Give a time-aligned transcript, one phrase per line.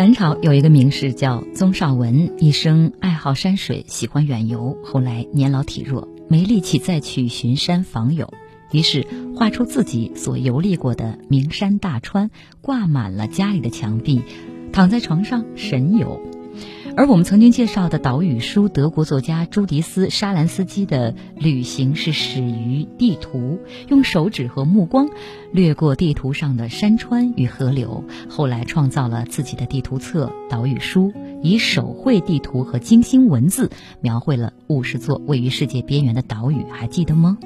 [0.00, 4.78] 南朝有一个名士叫宗绍文，一生爱好山水，喜欢远游。
[4.82, 8.32] 后来年老体弱，没力气再去巡山访友，
[8.72, 12.30] 于是画出自己所游历过的名山大川，
[12.62, 14.22] 挂满了家里的墙壁，
[14.72, 16.18] 躺在床上神游。
[17.00, 25.08] 而我们曾经介绍的岛屿书，德国作家朱迪斯·沙兰斯基的旅行是始于地图，用手指和目光
[25.50, 31.10] 掠过地图上的山川与河流，后来创造了自己的地图册《岛屿书》，
[31.42, 33.70] 以手绘地图和精心文字
[34.02, 37.38] 描绘了五十座位于世界边缘的岛屿，还记得吗？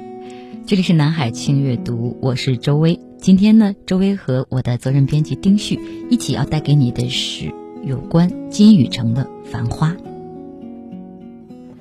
[0.65, 2.99] 这里是南海轻阅读，我是周薇。
[3.19, 7.53] 今天呢，周薇和我的责任编辑丁旭一起要带给你的是。
[7.85, 9.91] 有关金宇城的《繁花》，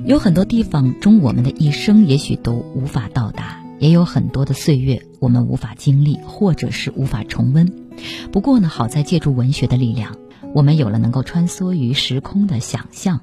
[0.05, 7.73] 有很多地方中，我们的一生也许都无法到达；也有很多的岁月，我们无法经历，或者是无法重温。
[8.31, 10.15] 不过呢，好在借助文学的力量，
[10.55, 13.23] 我们有了能够穿梭于时空的想象。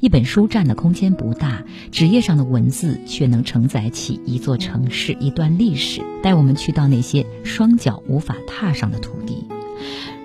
[0.00, 9.44] 一本书占的空间不大，纸页上的文字却能承载起一座城市、一段历史，带我们去到那些双脚无法踏上的土地。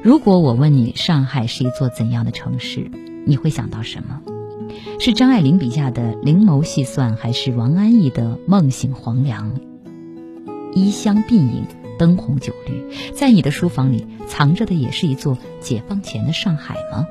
[0.03, 2.89] 如果我问你上海是一座怎样的城市，
[3.23, 4.19] 你会想到什么？
[4.99, 9.53] 是张爱玲笔下的灵眸细算，还是王安忆的梦醒黄粱？
[10.73, 11.65] 衣香鬓影，
[11.99, 17.05] 灯红酒绿，在你的书房里藏着的也是一座解放前的上海吗？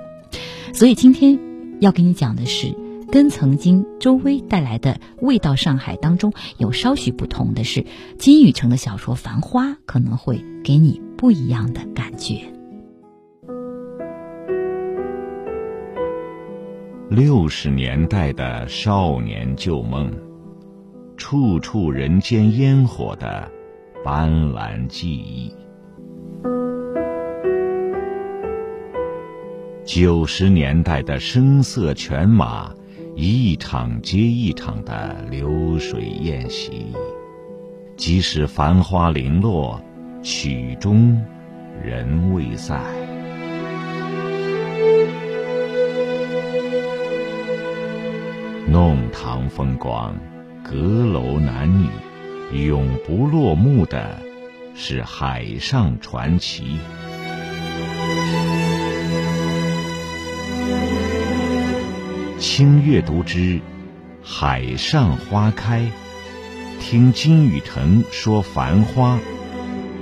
[0.73, 1.39] 所以今天
[1.81, 2.75] 要给你讲的是，
[3.13, 7.87] 跟曾经周薇带来的味道上海当中有稍许不同的是，
[8.19, 12.53] 金宇澄的小说《繁花》可能会给你不一样的感觉。
[17.11, 20.13] 六十年代的少年旧梦，
[21.17, 23.51] 处处人间烟火的
[24.05, 25.53] 斑斓记忆；
[29.85, 32.73] 九十年代的声色犬马，
[33.17, 36.87] 一场接一场的流水宴席。
[37.97, 39.81] 即使繁花零落，
[40.23, 41.21] 曲终
[41.83, 42.81] 人未散。
[48.71, 50.15] 弄堂风光，
[50.63, 51.89] 阁楼男女，
[52.69, 54.23] 永不落幕的
[54.77, 56.79] 是海上传奇。
[62.39, 63.61] 轻阅读之
[64.23, 65.91] 海上花开，
[66.79, 69.19] 听金宇澄说繁花，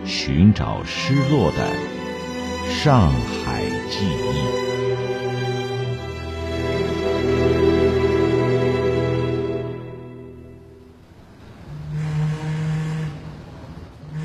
[0.05, 1.71] 寻找失落的
[2.69, 4.58] 上海记忆。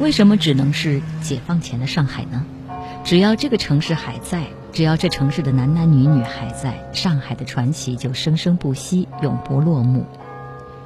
[0.04, 2.44] 为什么只能是解放前的上海呢？
[3.06, 4.44] 只要这个城市还在，
[4.74, 10.06] 只要这城市的男男女女还在，上海的传奇就生生不息，永不落幕。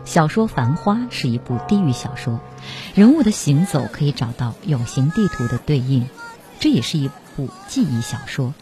[0.05, 2.39] 小说《繁花》是一部地域小说，
[2.93, 6.07] 人物的行走可以找到有形地图的对应，
[6.59, 8.53] 这也是一部记忆小说。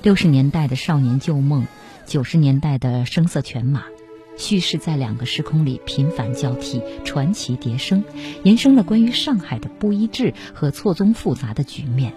[0.00, 1.66] 六十年代的少年旧梦，
[2.06, 3.82] 九十年代的声色犬马。
[4.36, 8.04] 叙事在两个时空里频繁交替，传奇迭生，
[8.42, 12.12] 延伸了关于上海的不一致和错综复杂的局面。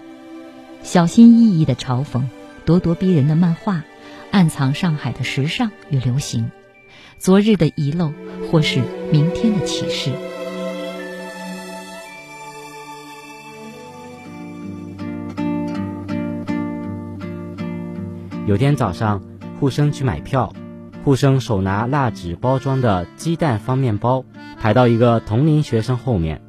[0.82, 2.24] 小心翼翼的嘲讽，
[2.66, 3.84] 咄咄逼人的漫画，
[4.30, 6.50] 暗藏上海的时尚与流行，
[7.18, 8.12] 昨日的遗漏，
[8.50, 8.80] 或是
[9.10, 10.10] 明天的启示。
[18.46, 19.22] 有天早上，
[19.60, 20.52] 沪生去买票。
[21.08, 24.26] 顾生手拿蜡纸包装的鸡蛋方面包，
[24.60, 26.42] 排到一个同龄学生后面。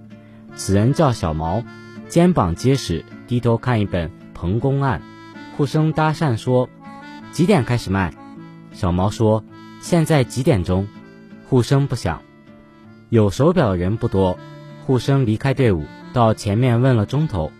[0.54, 1.64] 此人叫小毛，
[2.10, 5.00] 肩膀结实，低头看一本《彭公案》。
[5.56, 6.68] 顾生搭讪说
[7.32, 8.14] ：“几点开始卖？”
[8.74, 9.46] 小毛说
[9.80, 10.90] ：“现在几点钟？”
[11.50, 12.22] 顾生不想。
[13.08, 14.38] 有手表的人不多。
[14.86, 17.54] 护生离开队伍，到前面问了钟头，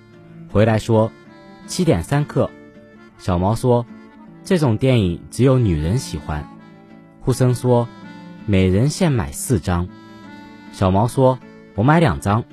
[0.52, 1.14] 回来说
[1.66, 2.52] ：“七点三刻。”
[3.18, 3.86] 小毛说
[4.44, 6.46] ：“这种电影只有女人喜欢。”
[7.22, 7.88] 护生说
[8.48, 9.88] ：“每人限买四张。”
[10.72, 11.40] 小毛说
[11.76, 12.44] ：“我买两张。”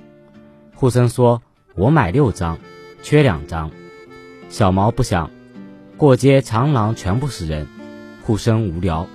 [0.75, 1.43] 护生说
[1.75, 2.59] ：“我买六张，
[3.03, 3.71] 缺两张。”
[4.49, 5.31] 小毛不想，
[5.97, 7.67] 过街长廊全部是人。
[8.23, 9.07] 护生无聊，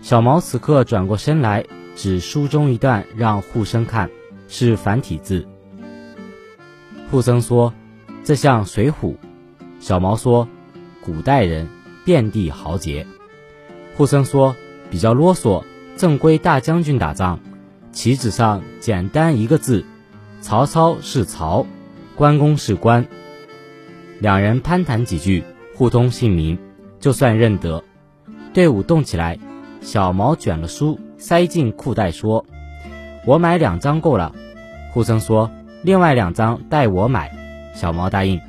[0.00, 1.66] 小毛此刻转过身来，
[1.96, 4.08] 指书中一段让护生看，
[4.46, 5.46] 是繁体字。
[7.10, 7.74] 护生说
[8.22, 9.12] ：“这像《水浒》。”
[9.80, 10.48] 小毛说
[11.02, 11.68] ：“古代人
[12.04, 13.06] 遍地豪杰。”
[13.96, 14.54] 护生说
[14.90, 15.64] ：“比较啰嗦，
[15.96, 17.40] 正规大将军打仗，
[17.92, 19.84] 旗子上简单一个字，
[20.40, 21.66] 曹操是曹，
[22.14, 23.06] 关公是关。”
[24.20, 25.44] 两人攀谈几句，
[25.74, 26.58] 互通姓名，
[26.98, 27.82] 就算认得。
[28.52, 29.38] 队伍动起来。
[29.80, 32.44] 小毛卷了书，塞进裤袋，说
[33.24, 34.34] ：“我买两张够了。”
[34.92, 35.48] 护生说
[35.82, 37.30] ：“另外两张代我买。”
[37.76, 38.40] 小毛答应。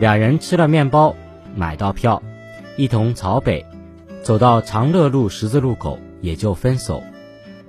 [0.00, 1.14] 两人吃了面包，
[1.54, 2.20] 买到票，
[2.76, 3.64] 一同朝北，
[4.30, 7.02] 走到长乐路十字路口，也就分手。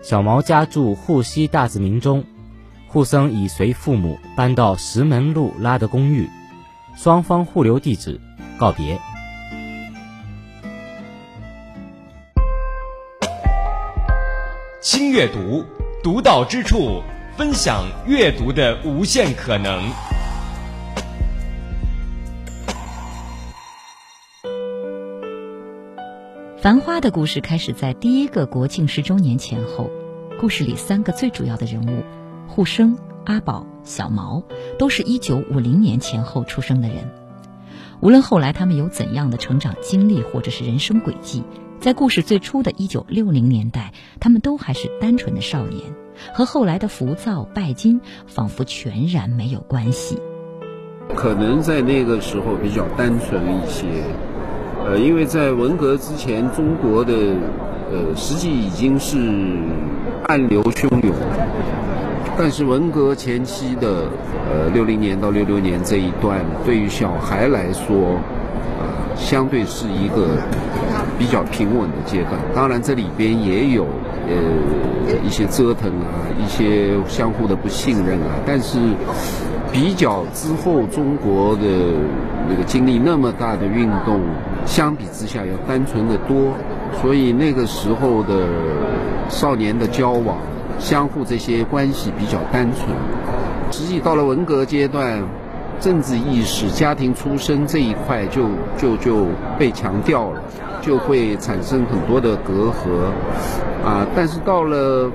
[0.04, 2.24] 小毛家住沪西大字明中，
[2.88, 6.30] 护生已随父母搬到石门路拉的公寓，
[6.96, 8.22] 双方互留地址，
[8.60, 9.00] 告别。
[14.84, 15.66] 轻阅读，
[16.04, 17.02] 独到之处，
[17.36, 19.82] 分享阅读的无限可能。
[26.62, 29.90] 繁花的故事开始在第一个国庆十周年前后。
[30.40, 32.04] 故事里三个最主要的人物，
[32.48, 34.44] 护生、阿宝、小毛，
[34.78, 36.98] 都是一九五零年前后出生的人。
[38.00, 41.44] 无论后来他们有怎样的成长经历，或者是人生轨迹。
[41.80, 45.96] 在故事最初的一九六零年代，他们都还是单纯的少年，
[46.32, 50.20] 和后来的浮躁拜金仿佛全然没有关系。
[51.16, 53.88] 可能在那个时候比较单纯一些，
[54.86, 57.14] 呃，因为在文革之前，中国的
[57.92, 59.18] 呃实际已经是
[60.28, 61.14] 暗流汹涌，
[62.38, 64.08] 但是文革前期的
[64.50, 68.20] 呃六零年到六六年这一段，对于小孩来说，
[68.80, 70.38] 呃，相对是一个。
[71.18, 73.86] 比较平稳的阶段，当然这里边也有
[74.28, 76.10] 呃一些折腾啊，
[76.44, 78.42] 一些相互的不信任啊。
[78.44, 78.80] 但是
[79.72, 81.62] 比较之后，中国的
[82.50, 84.20] 那个经历那么大的运动，
[84.66, 86.54] 相比之下要单纯的多。
[87.02, 88.48] 所以那个时候的
[89.30, 90.38] 少年的交往，
[90.80, 92.96] 相互这些关系比较单纯。
[93.72, 95.22] 实际到了文革阶段，
[95.80, 98.46] 政治意识、家庭出身这一块就
[98.78, 99.28] 就就
[99.58, 100.42] 被强调了。
[100.82, 105.12] 就会产生很多的隔阂，啊，但是到了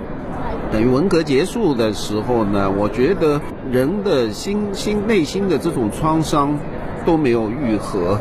[0.70, 3.40] 等于文革结束的时候呢，我觉得
[3.72, 6.56] 人的心心内心的这种创伤
[7.04, 8.16] 都没有愈合，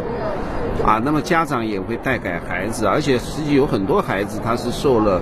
[0.83, 5.21] 啊，那么家长也会带给孩子，而且实际有很多孩子他是受了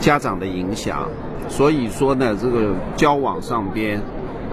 [0.00, 1.08] 家长的影响，
[1.48, 4.00] 所以说呢，这个交往上边。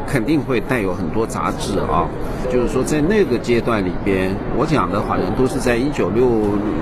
[0.07, 2.09] 肯定会带有很多杂质啊，
[2.51, 6.27] 就是说在那个阶段里边，我讲的好像都是在一九六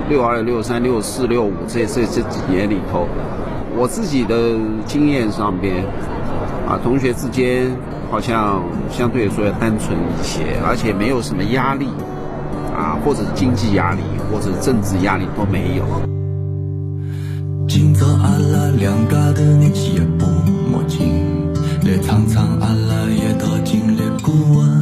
[0.08, 3.06] 六二、六三、六四、六五这这这几年里头，
[3.76, 4.56] 我自己的
[4.86, 5.84] 经验上边，
[6.66, 7.70] 啊，同学之间
[8.10, 11.90] 好像相对来说要单纯一些，而且没有什么压力，
[12.80, 15.84] 啊，或者经济压力，或者政治压力都没有。
[17.68, 20.26] 今早阿拉两家头拿起一把
[20.72, 20.98] 墨镜。
[21.82, 24.34] 来尝尝阿拉一道经历过
[24.66, 24.79] 的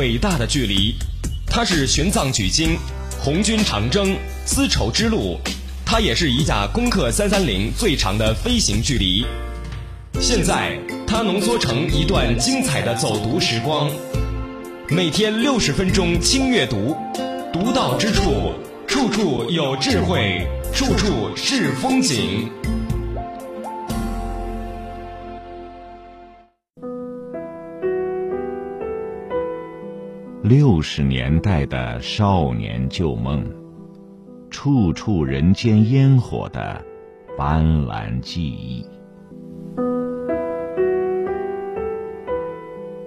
[0.00, 0.94] 伟大的距离，
[1.46, 2.78] 它是玄奘取经、
[3.18, 4.16] 红军长征、
[4.46, 5.38] 丝绸之路，
[5.84, 9.26] 它也是一架攻克三三零最长的飞行距离。
[10.18, 13.90] 现在，它浓缩成一段精彩的走读时光，
[14.88, 16.96] 每天六十分钟轻阅读，
[17.52, 18.54] 独到之处，
[18.86, 22.48] 处处有智慧，处处是风景。
[30.50, 33.44] 六十年代的少年旧梦，
[34.50, 36.84] 处处人间烟火的
[37.38, 38.84] 斑斓记忆。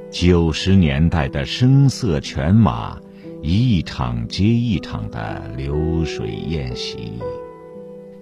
[0.10, 2.98] 九十年代的声色犬马，
[3.42, 7.12] 一场接一场的流水宴席。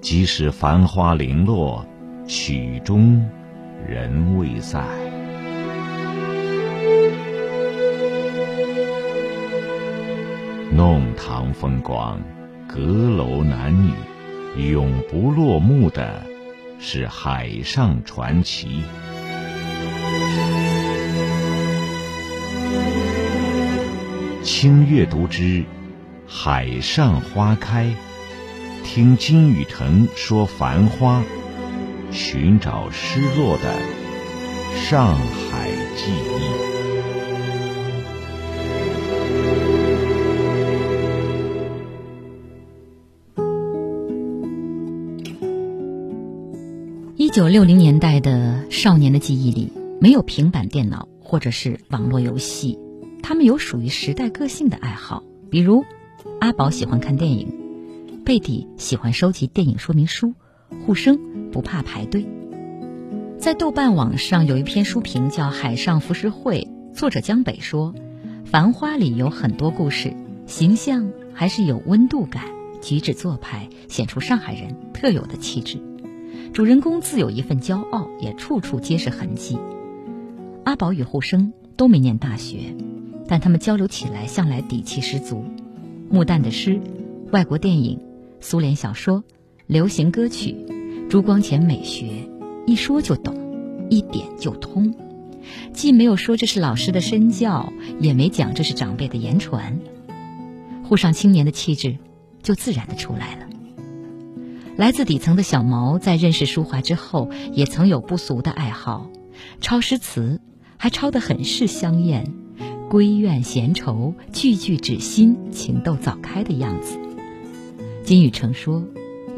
[0.02, 1.86] 即使繁花零落，
[2.26, 3.24] 曲终
[3.88, 4.84] 人未在。
[10.74, 12.22] 弄堂风光，
[12.66, 13.92] 阁楼男女，
[14.72, 16.24] 永不落幕的
[16.80, 18.82] 是海上传奇。
[24.44, 25.66] 轻阅读之
[26.26, 27.94] 海上花开，
[28.86, 31.22] 听金宇澄说繁花，
[32.12, 33.76] 寻找失落的
[34.78, 36.31] 上海记忆。
[47.32, 49.72] 九六零年代的少年的记忆里，
[50.02, 52.78] 没有平板电脑或者是网络游戏，
[53.24, 55.86] 他们有属于时代个性的爱好，比如
[56.42, 57.48] 阿宝喜欢看电影，
[58.26, 60.34] 贝蒂喜欢收集电影说明书，
[60.86, 61.18] 护生
[61.54, 62.28] 不怕排队。
[63.40, 67.94] 在豆瓣网上有一篇书评叫《海上浮世绘》，作者江北说，
[68.46, 70.14] 《繁花》里有很多故事，
[70.48, 72.44] 形象还是有温度感，
[72.82, 75.80] 举止做派显出上海人特有的气质。
[76.54, 79.58] 主人公自有一份骄傲，也处处皆是痕迹。
[80.64, 82.76] 阿宝与护生都没念大学，
[83.28, 85.44] 但他们交流起来向来底气十足。
[86.10, 86.80] 穆旦的诗、
[87.32, 88.00] 外国电影、
[88.42, 89.24] 苏联小说、
[89.66, 90.56] 流行歌曲、
[91.10, 92.30] 朱光潜美学，
[92.68, 93.36] 一说就懂，
[93.90, 94.94] 一点就通。
[95.74, 99.80] 既没有说这是老师的身教，也没讲这是长辈的言传，
[100.84, 101.98] 沪上青年的气质
[102.44, 103.48] 就自然的出来了。
[104.82, 109.12] 来自底层的小毛，在认识舒华之后，也曾有不俗的爱好，
[109.60, 110.42] 抄诗词，
[110.76, 112.34] 还抄得很是香艳，
[112.90, 116.98] 闺怨闲愁，句句指心，情窦早开的样子。
[118.04, 118.84] 金宇澄说：“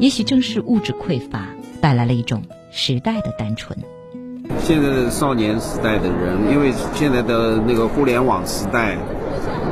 [0.00, 1.48] 也许正是物质匮乏，
[1.78, 3.78] 带来了一种时代的单纯。
[4.60, 8.96] 现在的少年时代的人，因为现在的那个互联网时代，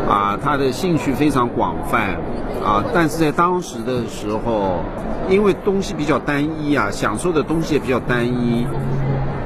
[0.09, 2.17] 啊，他的兴趣非常广泛，
[2.65, 4.81] 啊，但是在当时的时候。”
[5.31, 8.67] 因为东西比较单一啊，享受的东西也比较单一。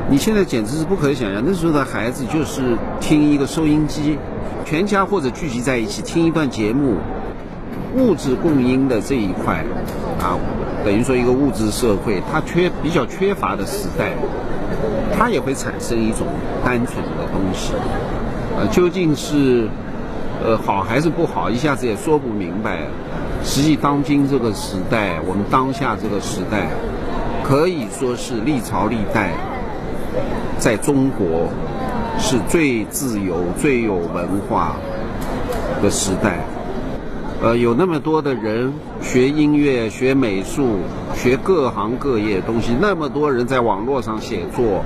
[0.08, 4.18] 你现在简直是不可想象，那时候的孩子就是听一个收音机，
[4.64, 6.94] 全家或者聚集在一起听一段节目，
[7.94, 9.66] 物质供应的这一块，
[10.18, 10.40] 啊，
[10.82, 14.12] 等于说一个物质社会，它缺比较缺乏的时代，
[15.16, 16.26] 它也会产生一种
[16.64, 17.74] 单纯的东西。
[18.58, 19.68] 呃，究竟是
[20.45, 22.83] 呃好还是不好，一下子也说不明白。
[23.43, 26.69] 实际当今这个时代，我们当下这个时代，
[27.45, 29.33] 可以说是历朝历代，
[30.59, 31.49] 在中国
[32.19, 34.76] 是最自由、最有文化
[35.83, 36.38] 的时代。
[37.43, 40.78] 呃，有那么多的人学音乐、学美术、
[41.14, 44.83] 学各行各业东西，那么多人在网络上写作，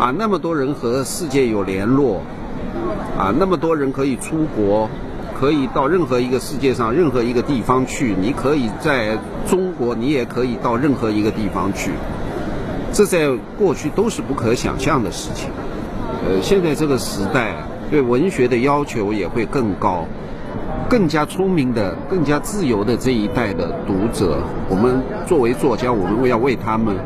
[0.00, 2.22] 啊，那么多人和世界有联络，
[3.18, 4.88] 啊，那么多人可以出国。
[5.38, 11.92] 可以到任何一个世界上任何一个地方去，你可以在中国，你也可以到任何一个地方去，
[12.92, 15.48] 这在过去都是不可想象的事情。
[16.26, 17.54] 呃，现在这个时代
[17.88, 20.04] 对文学的要求也会更高，
[20.90, 26.96] 更加聪明的、更加自由的这一代的读者，我们作为作家，我们要为他们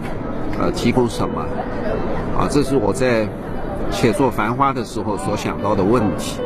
[0.59, 1.43] 呃提供什么？
[2.39, 3.29] 啊，这是我在
[3.93, 6.41] 写作《繁花》的时候所想到的问题。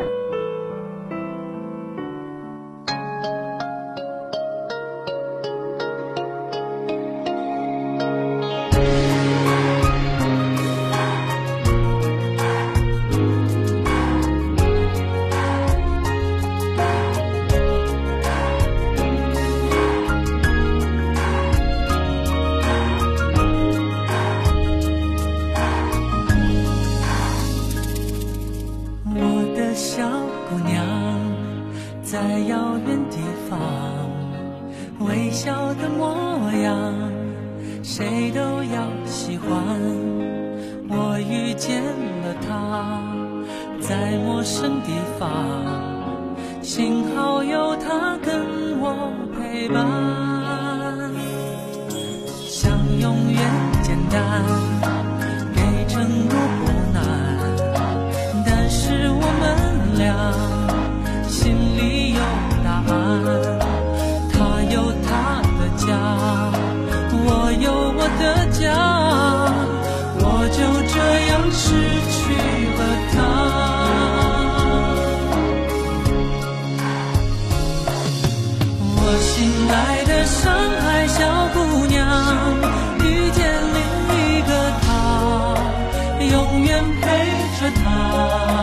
[88.12, 88.55] 着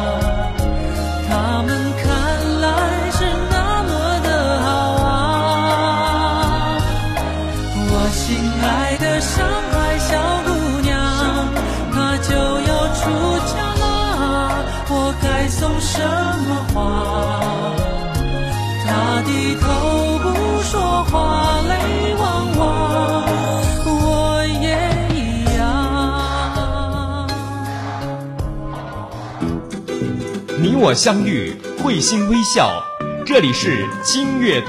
[30.93, 32.83] 相遇，会心微笑。
[33.25, 34.67] 这里是轻阅读，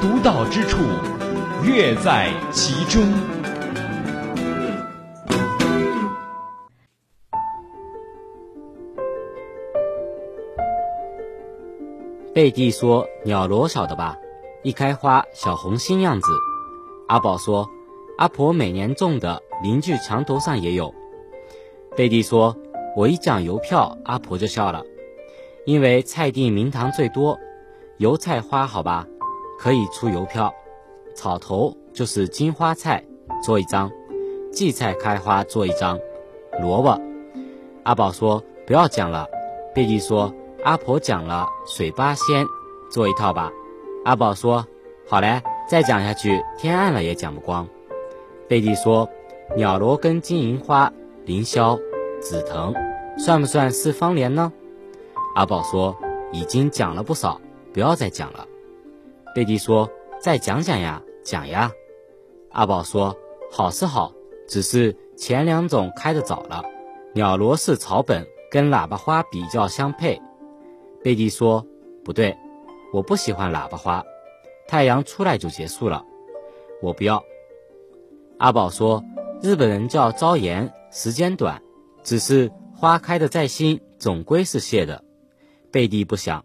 [0.00, 0.78] 独到之处，
[1.62, 3.02] 乐在其中。
[12.32, 14.16] 贝蒂说：“鸟罗晓得吧？
[14.62, 16.26] 一开花，小红心样子。”
[17.08, 17.68] 阿宝说
[18.16, 20.94] ：“阿婆每年种的，邻居墙头上也有。”
[21.96, 22.56] 贝蒂说
[22.96, 24.82] ：“我一讲邮票，阿婆就笑了，
[25.64, 27.38] 因为菜地名堂最多，
[27.98, 29.06] 油菜花好吧，
[29.58, 30.52] 可以出邮票。
[31.14, 33.04] 草头就是金花菜，
[33.42, 33.88] 做一张；
[34.52, 35.98] 荠菜开花做一张。
[36.60, 37.00] 萝卜。”
[37.84, 39.26] 阿宝说：“不要讲了。”
[39.74, 40.32] 贝蒂说。
[40.64, 42.46] 阿婆讲了水八仙，
[42.90, 43.52] 做一套吧。
[44.02, 44.66] 阿宝说
[45.06, 47.68] ：“好嘞，再讲下去，天暗了也讲不光。”
[48.48, 49.06] 贝蒂说
[49.56, 50.90] ：“鸟罗跟金银花、
[51.26, 51.78] 凌霄、
[52.18, 52.72] 紫藤，
[53.18, 54.50] 算不算四方联呢？”
[55.34, 55.96] 阿宝说
[56.32, 57.40] ：“已经讲了不少，
[57.72, 58.46] 不要再讲了。”
[59.34, 61.72] 贝蒂说：“再讲讲呀，讲呀。”
[62.52, 63.16] 阿宝说
[63.50, 64.12] ：“好是好，
[64.46, 66.62] 只是前两种开的早了，
[67.14, 70.22] 鸟罗是草本，跟喇叭花比较相配。”
[71.02, 71.66] 贝蒂说
[72.04, 72.36] ：“不对，
[72.92, 74.04] 我不喜欢喇叭花，
[74.68, 76.04] 太阳出来就结束了，
[76.80, 77.20] 我不要。”
[78.38, 79.02] 阿宝说
[79.42, 81.60] ：“日本人叫朝颜，时间短，
[82.04, 85.02] 只是花开的再新，总归是谢的。”
[85.74, 86.44] 贝蒂不想。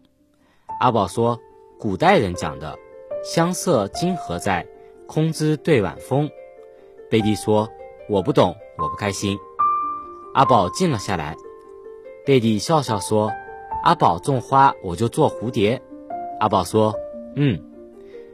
[0.80, 1.38] 阿宝说
[1.78, 2.76] ：“古代人讲的，
[3.22, 4.66] 香色今何在？
[5.06, 6.28] 空知对晚风。”
[7.08, 7.68] 贝蒂说
[8.10, 9.38] ：“我不懂，我不开心。”
[10.34, 11.36] 阿宝静了下来。
[12.26, 13.30] 贝蒂笑笑说。
[13.84, 15.80] 阿宝种花，我就做蝴蝶。
[16.40, 16.92] 阿宝说
[17.36, 17.56] ：“嗯。”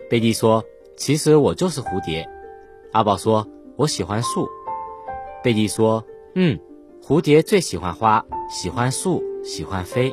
[0.08, 0.64] 贝蒂说
[0.96, 2.26] ：“其实我就是蝴蝶。”
[2.92, 4.48] 阿宝说：“我喜欢树。”
[5.44, 6.02] 贝蒂说
[6.34, 6.58] ：“嗯，
[7.02, 10.12] 蝴蝶最喜欢花，喜欢树，喜欢飞。”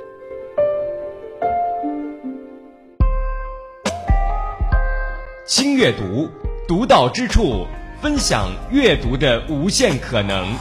[5.46, 6.30] 轻阅读，
[6.70, 7.66] 独到之处，
[8.02, 10.56] 分享阅读的无限可能。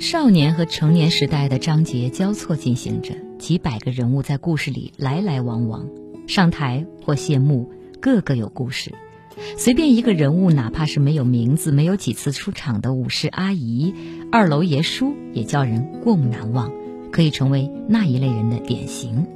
[0.00, 5.86] 少年和成年时代的章节交错进行着，几百个人物在故事里来来往往，
[6.26, 8.94] 上台或谢幕，个个有故事。
[9.58, 13.94] 随便一个人物，哪怕是没有名字、没有几次出场的武士阿姨、
[14.32, 16.70] 二楼爷叔，也叫人过目难忘，
[17.10, 19.26] 可以成为那一类人的典型。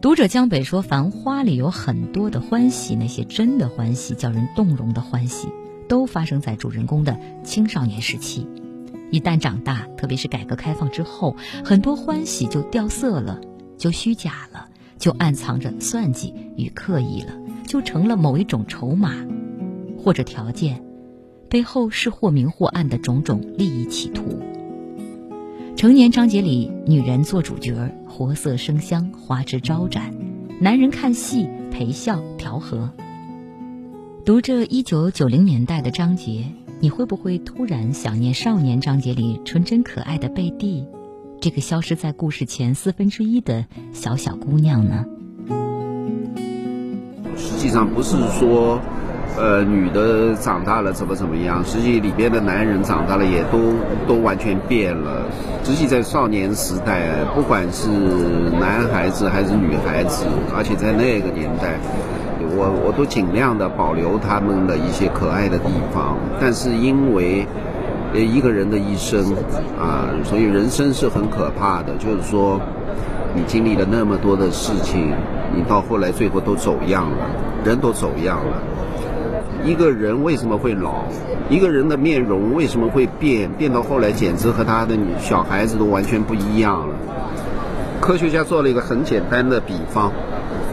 [0.00, 5.48] 读者江北说，《繁花》里有很多的欢喜，那些真的欢喜、叫人动容的欢喜，
[5.88, 8.46] 都发生在主人公的青少年时期。
[9.10, 13.40] 一旦长大，特别是改革开放之后，很多欢喜就掉色了，
[13.78, 14.68] 就虚假了，
[15.04, 19.12] 就暗藏着算计与刻意了，就成了某一种筹码，
[19.98, 20.82] 或者条件，
[21.50, 24.40] 背后是或明或暗的种种利益企图。
[25.76, 30.04] 成年章节里，女人做主角，活色生香，花枝招展；
[30.58, 32.88] 男人看戏，陪笑调和。
[34.24, 36.46] 读这一九九零年代的章节。
[36.80, 40.86] 你会不会突然想念少年章节里纯真可爱的贝蒂，
[41.44, 45.04] 这个消失在故事前四分之一的小小姑娘呢？
[47.36, 48.80] 实际上不是说
[49.36, 51.62] 呃，女的长大了怎么怎么样？
[51.62, 53.74] 实际里边的男人长大了也都
[54.08, 55.26] 都完全变了。
[55.64, 57.90] 实际在少年时代，不管是
[58.58, 60.24] 男孩子还是女孩子，
[60.56, 61.78] 而且在那个年代，
[62.56, 66.16] 我我都尽量的保留他们的一些可爱的地方。
[66.40, 67.46] 但是因为
[68.20, 69.34] 一个人的一生
[69.78, 71.96] 啊，所以人生是很可怕的。
[71.96, 72.60] 就是说，
[73.34, 75.12] 你经历了那么多的事情，
[75.54, 77.26] 你到后来最后都走样了，
[77.64, 78.62] 人都走样了。
[79.64, 81.04] 一个人为什么会老？
[81.48, 83.50] 一个人的面容为什么会变？
[83.52, 86.94] 变到后来简直和他的小孩子都完全不一样了。
[88.00, 90.12] 科学家做了一个很简单的比方，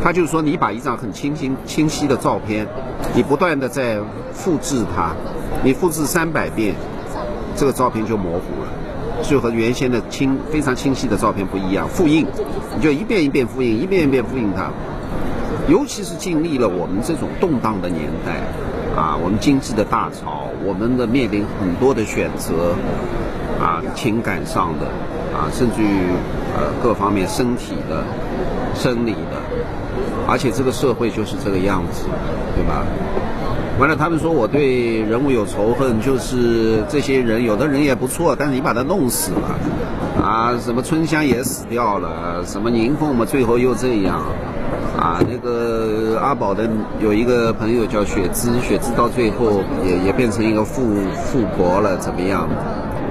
[0.03, 2.67] 他就是说，你把一张很清晰、清晰的照片，
[3.15, 3.99] 你不断的在
[4.33, 5.13] 复制它，
[5.63, 6.75] 你复制三百遍，
[7.55, 11.87] 这个照片就模糊了，就和原先的清非常清晰的照片不一样。
[11.87, 12.25] 复印，
[12.75, 14.69] 你就一遍一遍复印，一遍一遍复印它。
[15.67, 18.41] 尤其是经历了我们这种动荡的年代。
[18.93, 22.75] 啊，我们经济的大潮，我们的面临很多的选择，
[23.57, 24.87] 啊，情感上的，
[25.33, 26.11] 啊，甚至于
[26.57, 28.03] 呃各方面身体的、
[28.75, 29.39] 生理的，
[30.27, 32.03] 而且这个社会就是这个样子，
[32.53, 32.83] 对吧？
[33.81, 44.21] 完了，他们说我对人物有仇恨，就是这些人，有的人也不错，但是你把他弄死了，啊，什么春香也死掉了，什么宁凤嘛，最后又这样。
[44.99, 50.83] 啊，那个阿宝的有一个朋友叫雪芝，雪芝到最后也也变成一个富
[51.15, 52.47] 富婆了，怎么样？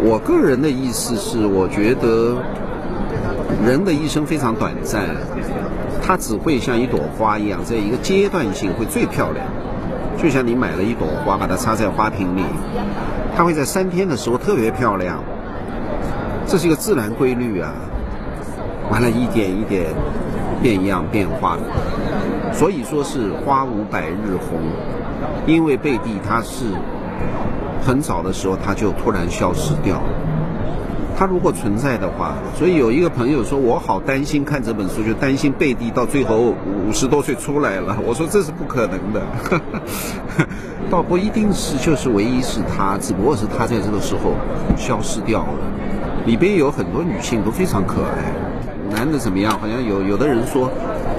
[0.04, 2.36] 我个人的意思是，我觉得
[3.66, 5.16] 人的一生非常短暂，
[6.00, 9.44] 它只会像一朵花一样，在一个阶段性会最漂亮。
[10.20, 12.44] 就像你买了一朵花，把它插在花瓶里，
[13.36, 15.22] 它会在三天的时候特别漂亮，
[16.46, 17.72] 这是一个自然规律啊。
[18.90, 19.86] 完了，一点一点。
[20.62, 21.56] 变样变化，
[22.52, 24.60] 所以说是花无百日红，
[25.46, 26.66] 因为贝蒂它是
[27.80, 30.02] 很早的时候它就突然消失掉。
[31.20, 36.54] 他如果存在的话，所以有一个朋友说我好担心看这本书，就担心贝蒂到最后
[36.88, 37.94] 五十多岁出来了。
[38.08, 39.20] 我说这是不可能的，
[40.88, 44.32] 倒不一定是就是唯一是他，只不过是他在这个时候
[44.78, 46.24] 消失掉了。
[46.24, 48.32] 里边有很多女性都非常可爱。
[48.90, 49.60] 男的怎么样？
[49.60, 50.70] 好像有有的人说，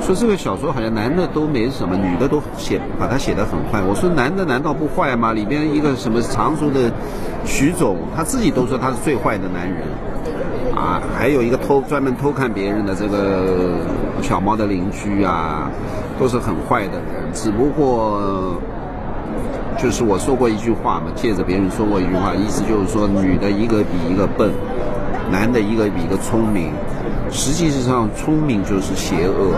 [0.02, 3.82] 说这个小说好像男的都没什么，女的都写把它写得很坏。
[3.88, 5.32] 我说男的难道不坏吗？
[5.32, 6.92] 里边一个什么常熟的
[7.46, 9.78] 徐总，他自己都说他是最坏的男人，
[10.76, 13.78] 啊，还有一个偷专门偷看别人的这个
[14.22, 15.70] 小猫的邻居啊，
[16.20, 17.32] 都是很坏的人。
[17.32, 18.60] 只不过
[19.78, 24.52] 就是我说过一句话嘛，借着别人说过一句话，意思就是说女的一个比一个笨，
[25.32, 26.72] 男的一个比一个聪明。
[27.32, 29.56] 实际上，聪明就是邪恶。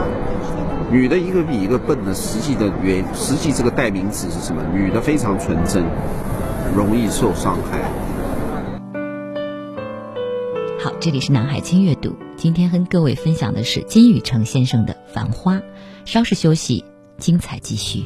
[0.91, 4.61] 女的一个比一个笨的，实际的原实际这个代名词是什么？
[4.73, 5.83] 女的非常纯真，
[6.75, 7.81] 容易受伤害。
[10.79, 15.55] 好，这里是南海清阅读，今天跟各位分享的是金宇澄先生的《繁花》。
[16.05, 16.85] 稍事休息，
[17.17, 18.03] 精彩继续。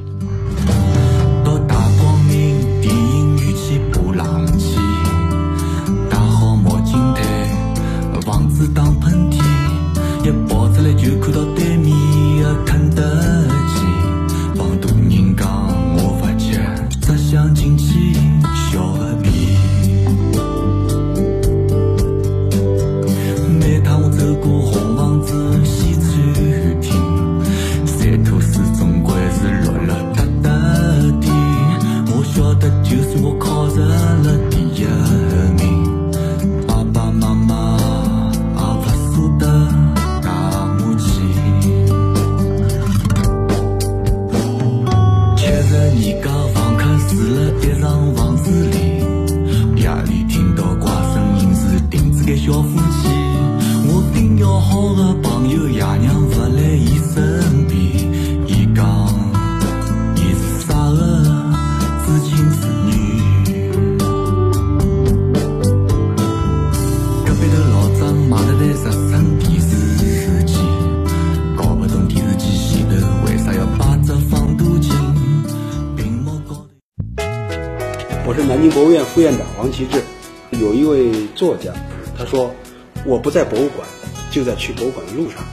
[83.27, 83.85] 不在博物馆，
[84.31, 85.43] 就在去博物馆的路上。”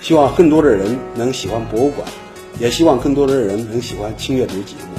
[0.00, 2.06] 希望更多的人能喜欢博物馆，
[2.60, 4.94] 也希望更多的人能喜欢轻阅读节目。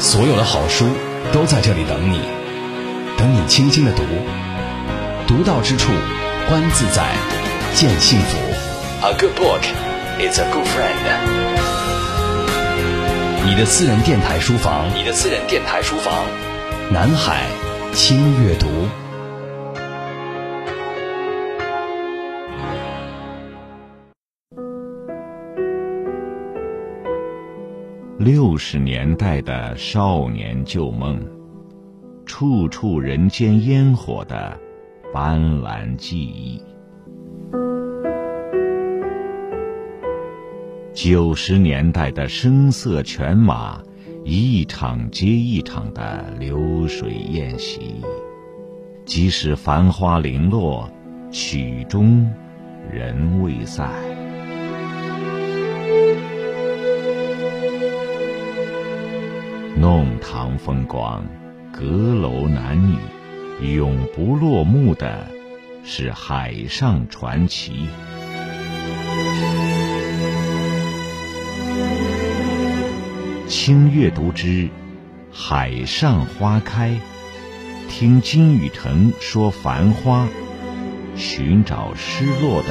[0.00, 0.86] 所有的好书
[1.34, 2.18] 都在这里等你。
[3.18, 4.02] 等你轻轻的读，
[5.26, 5.92] 读到之处，
[6.48, 7.14] 观自在，
[7.74, 8.43] 见幸福。
[9.06, 9.60] A good book
[10.18, 11.04] is a good friend。
[13.44, 16.24] 你的私人电台书房，你的私人电台书房，
[16.90, 17.44] 南海
[17.92, 18.66] 轻阅读。
[28.18, 31.20] 六十年代的少年旧梦，
[32.24, 34.58] 处处人间烟火的
[35.12, 36.58] 斑斓记忆。
[40.94, 43.82] 九十年代的声色犬马，
[44.24, 47.96] 一场接一场的流水宴席。
[49.04, 50.88] 即使繁花零落，
[51.32, 52.30] 曲终
[52.92, 53.90] 人未散。
[59.76, 61.26] 弄堂风光，
[61.72, 62.78] 阁楼男
[63.60, 65.26] 女，永不落幕的
[65.82, 67.88] 是海上传奇。
[73.66, 74.46] 听阅读之
[75.32, 76.90] 《海上花开》，
[77.88, 80.28] 听金宇澄说繁花，
[81.16, 82.68] 寻找失落的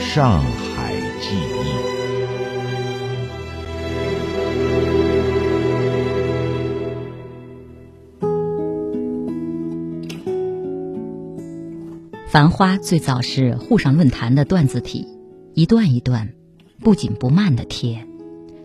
[0.00, 1.68] 上海记忆。
[12.26, 15.06] 繁花最早是沪上论坛的段子体，
[15.52, 16.32] 一段一段，
[16.80, 18.06] 不紧不慢的贴。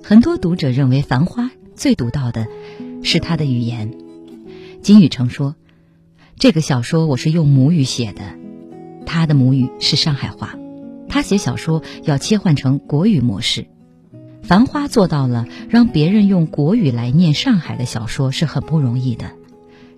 [0.04, 2.48] 很多读者认为繁花最独到的
[3.04, 3.94] 是他的语言。
[4.82, 5.56] 金宇澄说
[6.38, 8.22] ：“这个小说我是用母语写的，
[9.06, 10.56] 他的母语是上海话，
[11.08, 13.68] 他写小说要切换成国语模式。
[14.42, 19.32] 繁花做到了让别人用国语来念上海的小说是很不容易的。”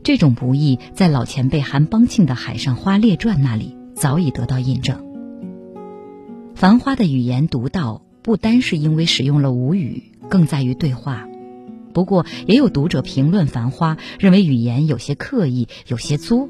[0.04, 5.06] 这种不易，在老前辈韩邦庆的《海上花列传》那里早已得到印证。
[6.56, 11.28] 繁花的语言独到，不单是因为使用了吴语，更在于对话。
[11.94, 16.48] 不过，也有读者评论繁花，认为语言有些刻意，有些作。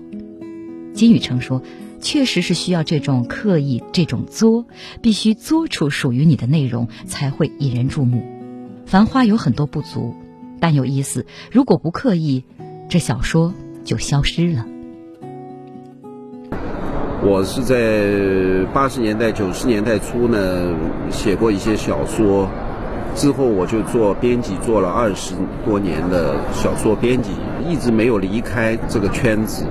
[0.93, 1.63] 金宇澄说
[2.01, 4.65] ：“确实是需要这种刻意，这种作，
[5.01, 8.23] 必须作出属于你的内容，才会引人注目。
[8.85, 10.13] 繁花有很多不足，
[10.59, 11.25] 但有意思。
[11.51, 12.43] 如果不刻意。”
[12.89, 13.53] 这小说
[13.85, 14.67] 就消失了。
[17.23, 20.73] 我是在八十年代、九十年代初呢，
[21.11, 22.47] 写过一些小说，
[23.13, 27.29] 之后我就做编辑，做了二十多年的小说编辑，
[27.63, 29.63] 一直没有离开这个圈子。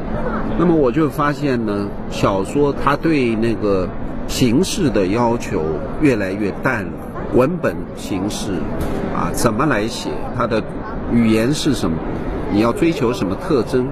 [0.60, 3.88] 那么我就发现呢，小说它对那个
[4.28, 5.60] 形式的要求
[6.00, 6.92] 越来越淡了，
[7.34, 8.52] 文本形式
[9.12, 10.62] 啊，怎么来写，它的
[11.12, 11.96] 语言是什么？
[12.52, 13.88] 你要追求什么特征？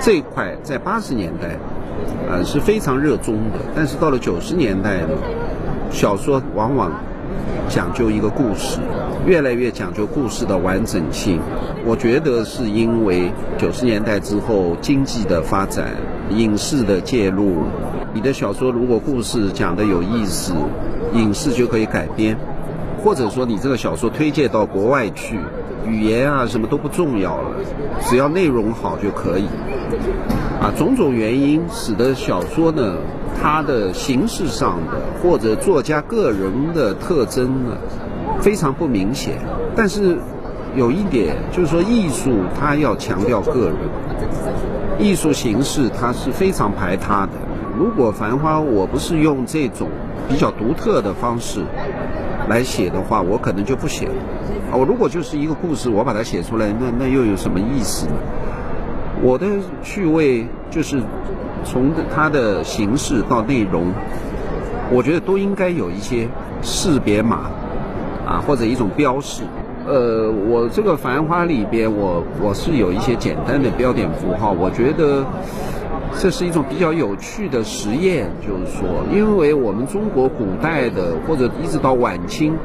[0.00, 1.58] 这块在八十年代，
[2.28, 3.58] 呃是非常热衷的。
[3.74, 5.08] 但是到了九十年代呢，
[5.90, 6.92] 小说往往
[7.68, 8.78] 讲究一个故事，
[9.26, 11.40] 越来越讲究故事的完整性。
[11.86, 15.90] 我觉得是因为九十年代之后经济的发展、
[16.30, 17.64] 影视的介入，
[18.14, 20.54] 你的小说如果故事讲的有意思，
[21.12, 22.36] 影视就可以改编，
[23.02, 25.38] 或者说你这个小说推荐到国外去。
[25.86, 27.50] 语言啊，什么都不重要了，
[28.00, 29.44] 只要内容好就可以。
[30.60, 32.96] 啊，种种原因使得小说呢，
[33.40, 37.76] 它的形式上的或者作家个人的特征呢，
[38.40, 39.38] 非常不明显。
[39.76, 40.16] 但是
[40.74, 43.76] 有一点就是说，艺术它要强调个人，
[44.98, 47.32] 艺术形式它是非常排他的。
[47.76, 49.88] 如果《繁花》我不是用这种
[50.28, 51.60] 比较独特的方式
[52.48, 54.14] 来写的话，我可能就不写了。
[54.72, 58.12] 我如果就是一个故事，我把它写出来，那那又有什么意思呢？
[59.22, 59.46] 我的
[59.82, 61.00] 趣味就是
[61.64, 63.92] 从它的形式到内容，
[64.90, 66.28] 我觉得都应该有一些
[66.62, 67.50] 识别码
[68.26, 69.42] 啊，或者一种标识。
[69.86, 75.24] 呃，我这个《繁花》里边，我我是有一些简单的标点符号，我觉得
[76.18, 82.56] 这是一种比较有趣的实验，就是说，因为我们中国古代的或者一直到晚清。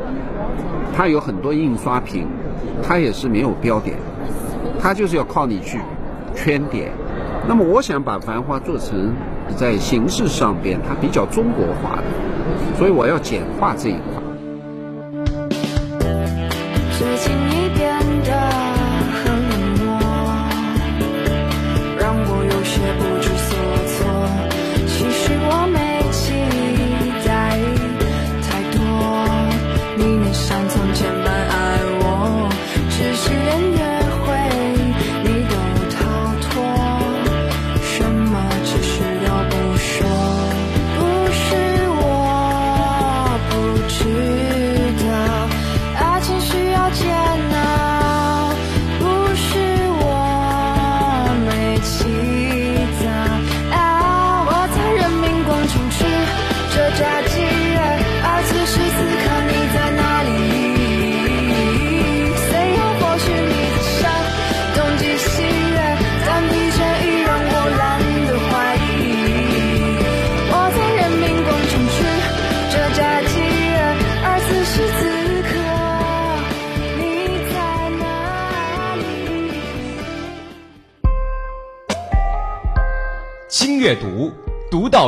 [0.95, 2.27] 它有很多印刷品，
[2.83, 3.95] 它也是没有标点，
[4.81, 5.79] 它就是要靠你去
[6.35, 6.91] 圈点。
[7.47, 9.13] 那么我想把《繁花》做成
[9.55, 12.03] 在形式上边它比较中国化的，
[12.77, 14.18] 所以我要简化这一块。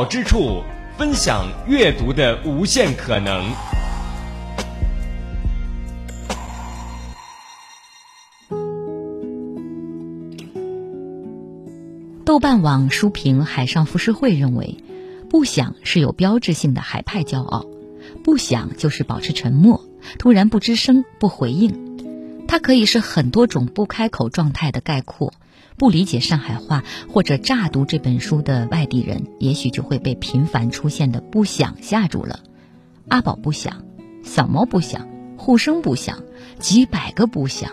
[0.04, 0.62] 之处，
[0.96, 3.50] 分享阅读的无限可能。
[12.24, 14.78] 豆瓣网书评海上浮世绘认为，
[15.28, 17.66] 不想是有标志性的海派骄傲，
[18.24, 19.84] 不想就是保持沉默，
[20.18, 25.34] 突然不吱声不回应，它可以是很多种不开口状态的概括。
[25.76, 32.40] 不理解上海话或者乍读这本书的外地人，也许就会被频繁出现的“不想”吓住了。
[33.08, 33.84] 阿宝不想，
[34.22, 36.22] 小猫不想，护生不想，
[36.58, 37.72] 几百个不想。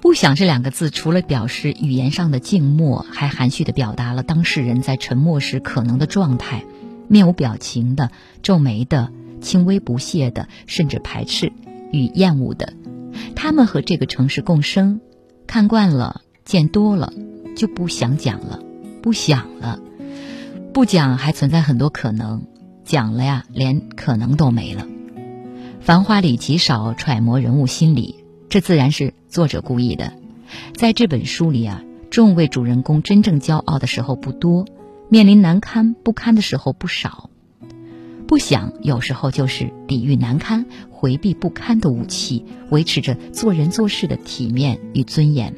[0.00, 6.64] 不想这两个字，除了表示语言上的静默，还含蓄地表达了当事人在沉默时可能的状态：
[7.08, 8.10] 面无表情的、
[8.42, 11.52] 皱眉的、轻微不屑的，甚至排斥
[11.90, 12.74] 与厌恶的。
[13.34, 15.00] 他们和这个城市共生，
[15.46, 17.12] 看惯了，见多了，
[17.56, 18.60] 就不想讲了，
[19.02, 19.80] 不想了。
[20.72, 22.42] 不讲还存在很多可能，
[22.84, 23.24] 讲了。
[23.24, 24.86] 呀，连可能都没了。
[25.80, 28.24] 繁花里极少揣摩人物心理。
[28.48, 30.12] 这自然是作者故意的，
[30.74, 34.66] 在这本书里啊，众位主人公真正骄傲的时候不多，
[35.08, 37.30] 面临难堪不堪的时候不少。
[38.26, 45.54] 不想有时候就是抵御难堪、回避不堪的武器，维持着做人做事的体面与尊严。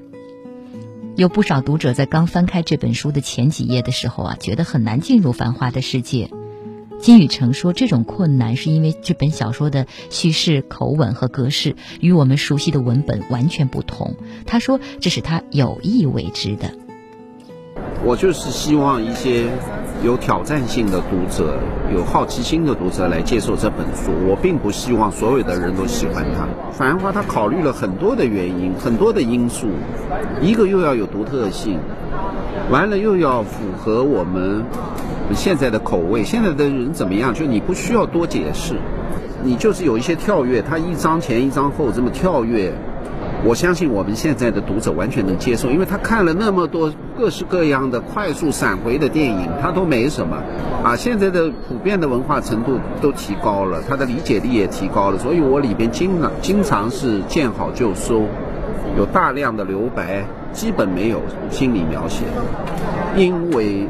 [1.16, 6.31] 有不少读者在刚翻开这本书的前几页的时候啊，觉得很难进入繁花的世界。
[7.00, 16.74] 金宇澄说：“这种困难是因为这本小说的叙事口吻和格式与我们熟悉的文本完全不同。”他说：“这是他有意为之的。”
[18.05, 19.47] 我就是希望一些
[20.03, 21.59] 有挑战性的读者、
[21.93, 24.12] 有好奇心的读者来接受这本书。
[24.29, 26.45] 我并不希望所有的人都喜欢它。
[26.73, 29.69] 《繁花》它考虑了很多的原因、很多的因素，
[30.41, 31.79] 一个又要有独特性，
[32.71, 34.65] 完了又要符合我们。
[35.35, 37.35] 现在的口味，现在的人怎么样？
[37.35, 38.77] 就你不需要多解释，
[39.43, 42.73] 你就是有一些跳跃，他一张前一张后这么跳跃，
[43.44, 50.37] 我相信我们现在的读者完全能接受，因为他看了那么多各式各样的快速闪回的电影，他都没什么
[50.83, 50.96] 啊。
[50.96, 58.25] 现在的普遍的文化程度都提高了，他的理解力也提高了，所以我里边经常经常是见好就收，
[58.99, 61.20] 有大量的留白，基本没有
[61.51, 62.25] 心理描写，
[63.16, 63.87] 因为。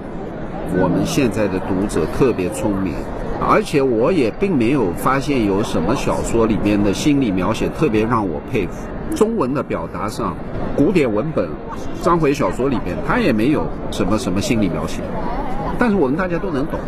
[0.76, 2.92] 我们现在的读者特别聪明，
[3.40, 8.88] 而且我也并没有发现有什么小说里面的心理描写特别让我佩服。
[9.14, 10.36] 中文的表达上，
[10.76, 11.48] 古典文本、
[12.02, 15.02] 章回小说里边，他也没有什么什么心理描写。
[15.78, 16.80] 但是我们大家都能懂，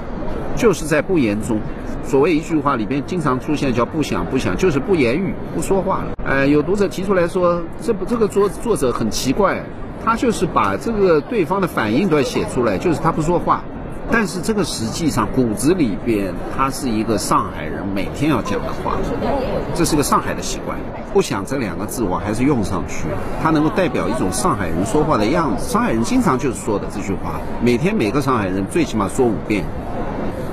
[0.56, 1.58] 就是在不言中。
[2.04, 6.12] 所谓一句话里边经常出现叫“不想不想”，就是不言语、不说话了。
[6.24, 9.62] 哎，有读者提出来说，这不这个作作者很奇怪。
[10.04, 13.62] 他就是把这个对方的反应都要写出来，就是他不说话，
[14.10, 18.96] 但是这个实际上骨子里边，他是一个上海人每天要讲的话，
[19.74, 20.78] 这是个上海的习惯。
[21.12, 23.04] 不想这两个字，我还是用上去，
[23.42, 25.68] 它能够代表一种上海人说话的样子。
[25.68, 29.64] 上海人经常就是说的这句话，每天每个上海人最起码说五遍。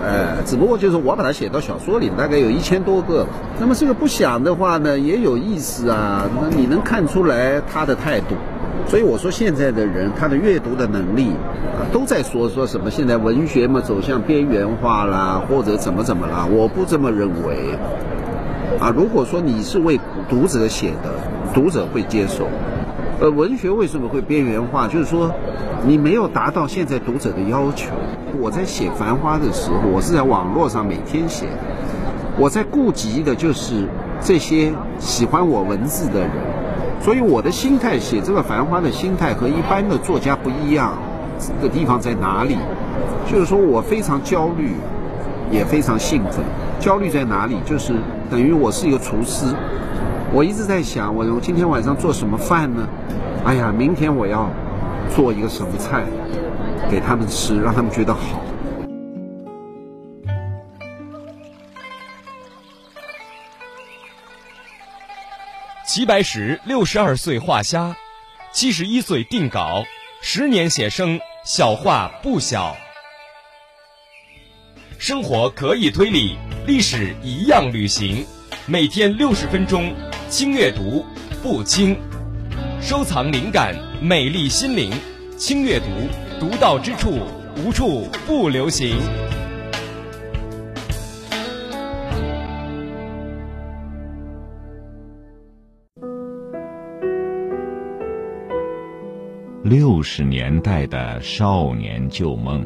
[0.03, 3.25] 呃，只不过就是我把它写到小说里，大概有一千多个。
[3.59, 6.30] 那么这个不想的话呢，也有意思啊。
[6.41, 8.36] 那你能看出来他的态度。
[8.88, 11.32] 所以我说，现在的人他的阅读的能力，
[11.91, 12.91] 都在说说什么？
[12.91, 16.47] 现在文学嘛走向边缘化啦，或者怎么怎么啦？
[16.51, 17.78] 我不这么认为。
[18.80, 19.99] 啊，如果说你是为
[20.30, 21.09] 读者写的，
[21.53, 22.47] 读者会接受。
[23.19, 24.88] 呃，文学为什么会边缘化？
[24.88, 25.32] 就是说，
[25.88, 27.91] 你没有达到现在读者的要求。
[28.38, 31.47] 我在写《繁花》的时候，我是在网络上每天写，
[32.38, 33.88] 我在顾及的就是
[34.21, 36.30] 这些喜欢我文字的人。
[37.01, 40.97] 所以我的心态写这个《繁花》的心态和一般的作家不一样
[41.61, 42.57] 的地方在哪里？
[43.31, 44.71] 就是说我非常焦虑，
[45.51, 46.43] 也非常兴奋。
[46.79, 47.57] 焦虑在哪里？
[47.65, 47.93] 就是
[48.29, 49.45] 等于我是一个厨师，
[50.33, 52.87] 我一直在想，我我今天晚上做什么饭呢？
[53.45, 54.49] 哎呀，明天我要
[55.15, 56.03] 做一个什么菜
[56.89, 58.41] 给他们吃，让他们觉得好。
[65.95, 67.95] 齐白石六十二岁画虾，
[68.51, 69.85] 七十一岁定稿，
[70.21, 72.75] 十年写生，小画不小。
[74.97, 76.35] 生活可以推理，
[76.67, 78.25] 历史一样旅行。
[78.65, 79.95] 每天六十分钟，
[80.29, 81.05] 轻阅读，
[81.41, 81.97] 不轻。
[82.81, 84.91] 收藏灵感，美丽心灵。
[85.37, 85.85] 轻阅读，
[86.41, 87.21] 独到之处，
[87.55, 88.97] 无处不流行。
[99.68, 102.63] 六十年代的少年旧梦，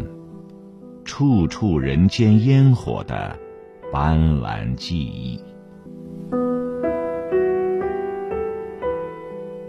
[1.05, 3.39] 处处人间烟火的
[3.89, 5.39] 斑斓记忆。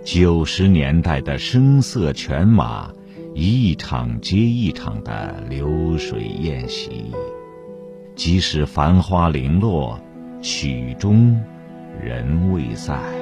[0.03, 2.93] 九十年代的声色犬马，
[3.33, 7.13] 一场接一场的流水宴席。
[8.17, 10.01] 即使繁花零落，
[10.43, 11.41] 曲终
[12.03, 13.20] 人未在。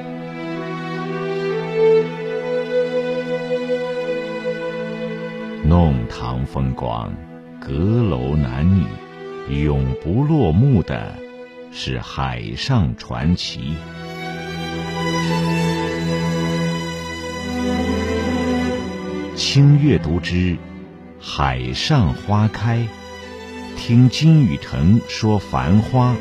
[5.69, 7.13] 弄堂风光，
[7.61, 8.87] 阁楼男女，
[9.63, 11.15] 永不落幕的
[11.71, 13.75] 是海上传奇。
[19.37, 20.35] 轻阅读之
[21.21, 22.79] 《海上花开》，
[23.77, 26.17] 听金宇澄说繁花，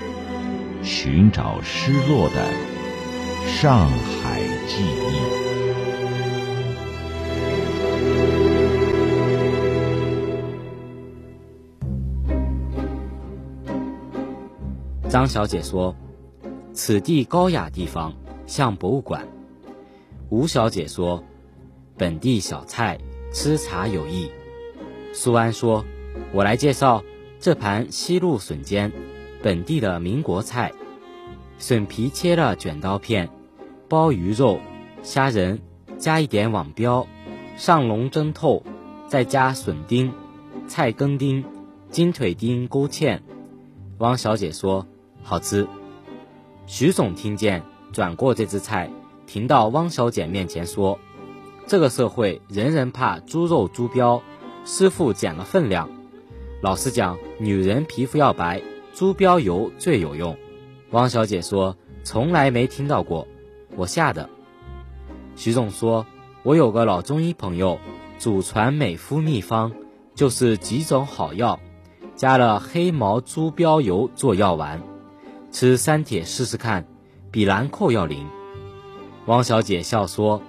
[0.83, 2.49] 寻找失落的
[3.47, 5.26] 上海记忆。
[15.17, 15.95] 张小姐说
[16.73, 18.13] ：“此地高雅地方，
[18.45, 19.27] 像博物馆。”
[20.29, 21.23] 吴小姐说
[21.97, 22.99] ：“本地小菜。”
[23.33, 24.29] 吃茶有益。
[25.13, 25.83] 苏安说
[26.33, 27.03] ：“我来介绍
[27.39, 28.93] 这盘西路笋尖，
[29.41, 30.71] 本地的民国菜。
[31.57, 33.27] 笋皮切了卷刀片，
[33.89, 34.59] 包鱼肉、
[35.01, 35.59] 虾仁，
[35.97, 37.07] 加一点网标，
[37.55, 38.61] 上笼蒸透，
[39.07, 40.13] 再加笋丁、
[40.67, 41.43] 菜根丁、
[41.89, 43.19] 金腿丁勾芡。”
[43.97, 44.85] 汪小姐说
[45.27, 45.67] ：“好吃。”
[46.65, 48.89] 徐总听见，转过这只菜，
[49.25, 50.97] 停到汪小姐面前说。
[51.67, 54.21] 这个社会人人怕猪肉猪膘，
[54.63, 55.89] 师傅减了分量。
[56.61, 58.61] 老实讲，女人皮肤要白，
[58.93, 60.37] 猪膘油最有用。
[60.91, 63.27] 汪小姐说从来没听到过，
[63.75, 64.29] 我吓的。
[65.35, 66.05] 徐总说，
[66.43, 67.79] 我有个老中医朋友，
[68.17, 69.73] 祖传美肤秘方，
[70.15, 71.59] 就是几种好药，
[72.15, 74.81] 加了黑毛猪膘油做药丸，
[75.51, 76.85] 吃三铁试试看，
[77.31, 78.27] 比兰蔻要灵。
[79.25, 80.41] 汪小姐笑说。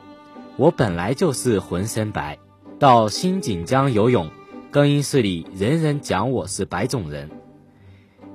[0.57, 2.37] 我本来就是浑身白，
[2.81, 4.29] 到新锦江游泳，
[4.73, 7.31] 更衣室里人人讲我是白种人。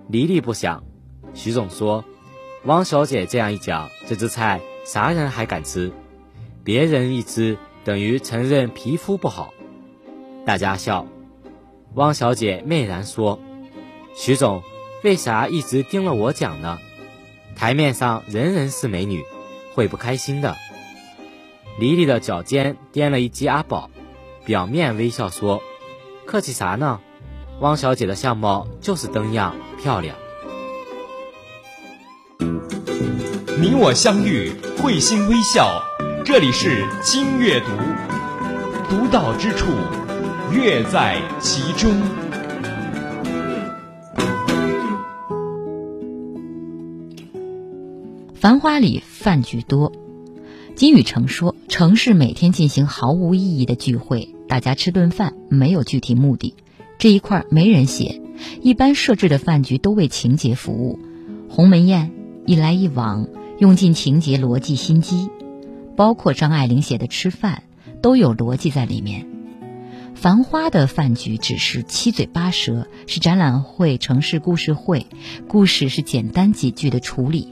[0.07, 0.82] 黎黎不想，
[1.34, 2.05] 徐总说，
[2.64, 5.91] 汪小姐这样一讲，这只菜啥人还敢吃？
[6.64, 9.53] 别人一吃，等于承认皮肤不好。
[10.45, 11.05] 大家笑。
[11.95, 13.38] 汪小姐媚然说
[14.16, 14.64] ：“徐总，
[15.04, 16.80] 为啥一直盯了我讲呢？
[17.56, 19.24] 台面上人人是美女，
[19.74, 20.56] 会不开心的。”
[21.80, 23.89] 黎黎的脚尖掂了一击阿宝，
[24.45, 25.62] 表面微笑说
[26.26, 27.01] ：“客气啥呢？
[27.60, 30.16] 汪小姐的相貌就是灯样漂亮。”
[33.60, 35.84] 你我相遇，会心微笑。
[36.26, 37.68] 这里是金阅读，
[38.89, 39.68] 独到之处，
[40.51, 42.22] 乐在其中。
[48.44, 49.94] 繁花里饭局多。
[50.76, 56.54] 金宇澄说：“城市每天进行毫无意义的聚会，大家吃顿饭，没有具体目的。
[57.00, 58.22] 这一块没人写。
[58.62, 61.00] 一般设置的饭局都为情节服务，
[61.48, 62.12] 鸿门宴
[62.46, 63.30] 一来一往，
[63.60, 65.30] 用尽情节逻辑心机。
[65.96, 67.64] 包括张爱玲写的《吃饭》，
[68.02, 69.26] 都有逻辑在里面。
[70.16, 75.08] 繁花的饭局只是七嘴八舌，是展览会、城市故事会，
[75.48, 77.48] 故事是简单几句的处理，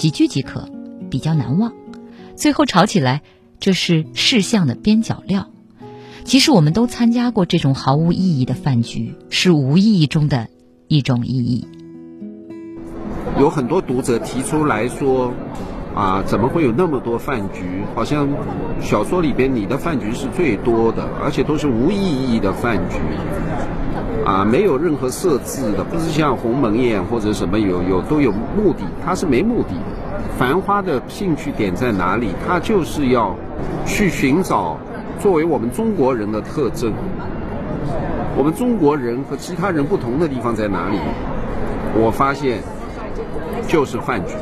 [0.00, 0.66] 几句即可，
[1.10, 1.74] 比较难忘。”
[2.34, 3.20] 最后吵起来，
[3.58, 5.50] 这是事项的边角料。
[6.24, 10.48] 其实我们都参加过这种毫无意义的饭局，是无意义中的
[10.88, 11.68] 一种意义。
[13.38, 15.34] 有很多读者提出来说
[15.94, 17.82] ：“啊，怎么会有那么多饭局？
[17.94, 18.28] 好像
[18.80, 22.98] 小说里边你的饭局是最多的，而且都是无意义的饭局，
[24.24, 29.84] 啊，没有任何设置的，不是像鸿门宴或者什么有有都有目的，它是没目的的。”
[30.38, 32.30] 繁花的兴趣点在哪里？
[32.48, 33.36] 他就是要
[33.84, 34.78] 去寻找
[35.18, 36.94] 作为我们中国人的特征。
[38.38, 40.98] 我们中国人和其他人不同的地方在哪里？
[41.94, 42.62] 我发现
[43.68, 44.34] 就是饭局。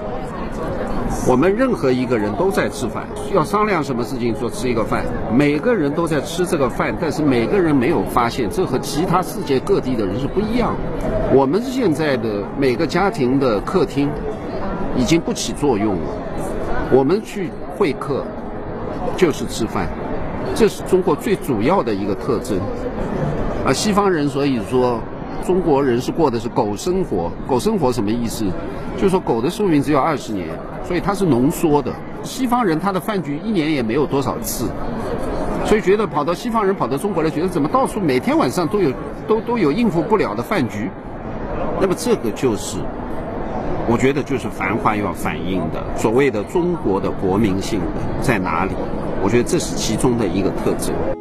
[1.28, 10.74] 我们任何一个人都在吃饭，要商量什么事情说吃一个饭，每个人都在吃这个饭，但是每个人没有发现，这和其他世界各地的人是不一样。
[11.34, 14.08] 我们现在的每个家庭的客厅。
[14.96, 16.08] 已经不起作用了。
[16.90, 18.24] 我们去会客
[19.16, 19.86] 就是吃饭，
[20.56, 22.58] 这是中国最主要的一个特征。
[23.64, 24.98] 而西方人所以说
[25.46, 28.44] 中国人是过的是狗生活，狗生活什么意思？
[28.96, 30.48] 就是说狗的寿命只有二十年，
[30.88, 31.92] 所以它是浓缩的。
[32.22, 34.70] 西方人他的饭局一年也没有多少次，
[35.66, 38.90] 所以觉得跑到西方人跑到中国来，觉得怎么到处每天晚上都有
[39.28, 40.90] 都都有应付不了的饭局。
[41.80, 42.78] 那么这个就是，
[43.86, 48.72] 我觉得就是《繁花》要反映的所谓的中国的国民性的在哪里？
[49.22, 51.17] 我觉得这是其中的一个特征。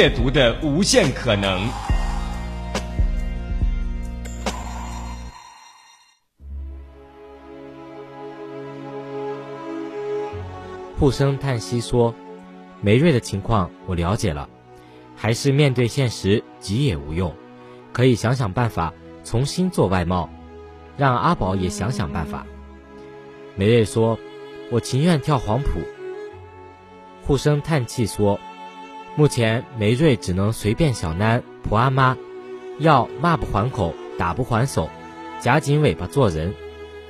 [0.00, 1.68] 阅读的无限可能。
[10.98, 12.14] 护生叹息说
[12.80, 14.48] ：“梅瑞的情况我了解了，
[15.14, 17.34] 还是面对现实急也无用，
[17.92, 20.30] 可以想想办法重新做外贸，
[20.96, 22.46] 让阿宝也想想办法。”
[23.54, 24.18] 梅瑞说
[24.72, 25.68] ：“我情愿跳黄埔。”
[27.22, 28.40] 护生叹气说
[29.20, 32.16] ：“目前梅瑞只能随便小囡婆阿妈，
[32.78, 34.88] 要骂不还口，打不还手，
[35.40, 36.54] 夹紧尾巴做人，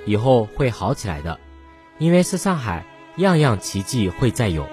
[0.07, 1.39] 以后会好起来的，
[1.99, 2.85] 因为是上海。”
[3.19, 4.67] 样样奇迹会再有。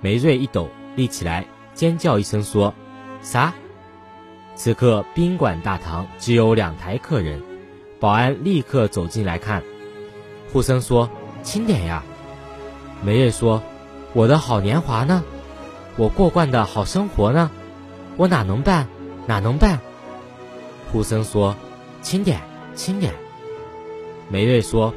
[0.00, 1.44] 梅瑞一抖，立起来，
[1.74, 2.72] 尖叫一声说
[3.20, 3.52] ：“啥？”
[4.56, 7.42] 此刻宾馆大堂只有两台客人，
[8.00, 9.62] 保安立刻走进来看。
[10.50, 11.10] 护生说
[11.44, 12.02] ：“轻点呀。”
[13.04, 13.62] 梅瑞说
[14.14, 15.22] ：“我的好年华呢？
[15.98, 17.50] 我过惯的好生活呢？
[18.16, 18.86] 我哪能办？
[19.26, 19.80] 哪能办？”
[20.92, 21.56] 护生说
[22.00, 22.40] ：“轻点，
[22.74, 23.12] 轻点。”
[24.30, 24.94] 梅瑞说：“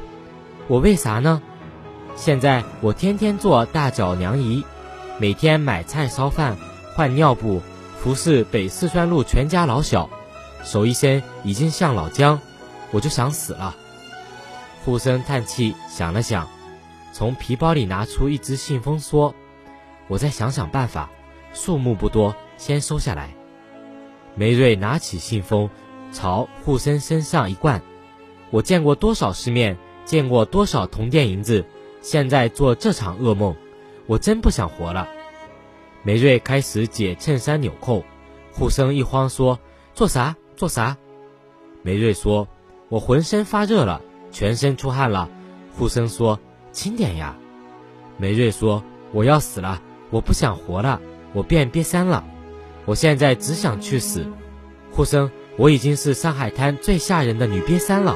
[0.68, 1.42] 我为啥呢？”
[2.14, 4.64] 现在我天天做大脚娘姨，
[5.18, 6.56] 每天买菜烧饭、
[6.94, 7.60] 换尿布，
[7.98, 10.08] 服侍北四川路全家老小，
[10.62, 12.38] 手一伸已经像老姜，
[12.92, 13.74] 我就想死了。
[14.84, 16.46] 护生叹气，想了想，
[17.12, 19.34] 从皮包里拿出一只信封，说
[20.08, 21.10] ：“我再想想办法，
[21.52, 23.34] 数目不多，先收下来。”
[24.34, 25.68] 梅瑞拿起信封，
[26.12, 27.82] 朝护生身上一灌
[28.50, 31.64] ：“我见过多少世面，见过多少铜钿银子。”
[32.02, 33.54] 现在做这场噩梦，
[34.08, 35.08] 我真不想活了。
[36.02, 38.02] 梅瑞开始解衬衫纽扣，
[38.52, 39.60] 护生一慌说
[39.94, 40.34] ：“做啥？
[40.56, 40.96] 做啥？”
[41.82, 42.48] 梅瑞说
[42.90, 45.30] ：“我浑身发热了，全身出汗了。”
[45.78, 46.40] 护生说
[46.72, 47.36] ：“轻点呀。”
[48.18, 48.82] 梅瑞说
[49.14, 49.80] ：“我要死了，
[50.12, 51.00] 我不想活了，
[51.32, 52.22] 我变瘪三了，
[52.84, 54.26] 我现在只想去死。”
[54.92, 58.14] 护生，我已经是上海滩最吓人的女瘪三了。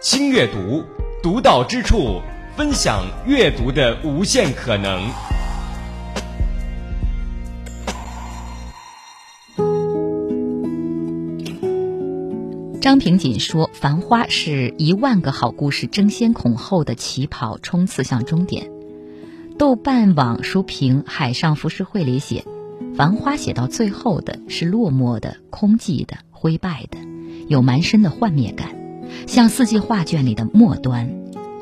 [0.00, 0.84] 轻阅读，
[1.20, 2.22] 读到之处，
[2.56, 5.10] 分享阅读的无限可能。
[12.96, 18.70] 张平锦说：“《繁花》是一万个好故事争先恐后的起跑冲刺向终点。”
[19.58, 22.46] 豆瓣网书评《海上浮世绘》里写，
[22.94, 26.96] 《繁花》写到最后的是落寞的、空寂的、灰败的，
[27.48, 28.74] 有蛮深的幻灭感。
[29.26, 31.10] 像四季画卷里的末端，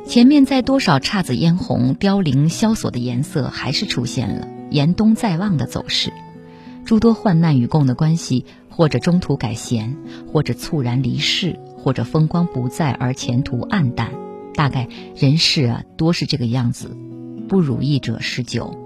[0.06, 6.12] 前面在多少姹紫嫣红、凋零萧索的颜色，还是出现了严冬在望的走势。
[6.84, 8.44] 诸多患难与共的关系，
[8.76, 9.96] 或者中途改弦，
[10.32, 14.10] 或者猝然离世，或者风光不再而前途黯淡。
[14.54, 16.96] 大概人世啊，多是这个样子，
[17.48, 18.76] 不如意者十九。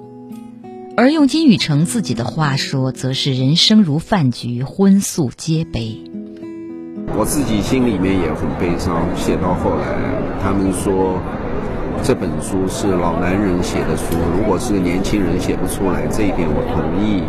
[0.95, 5.99] 而用金宇澄自己的话说，则是人生如饭局，荤素皆悲。
[7.17, 9.07] 我自己心里面也很悲伤。
[9.17, 9.97] 写到后来，
[10.43, 11.19] 他们说
[12.03, 17.23] 这本书是老男人写的书，如果是年轻人写不出来，这一点我同意。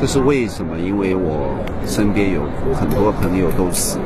[0.00, 0.78] 这是为什么？
[0.78, 1.54] 因为我
[1.86, 2.40] 身边有
[2.74, 4.04] 很多朋友都死了。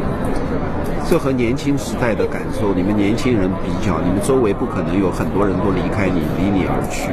[1.08, 7.10] 这和年轻时代的感受，你们年轻人比较，你们周围不可能有很多人都离开你，离你而去。